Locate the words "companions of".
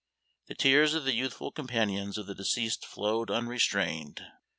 1.51-2.25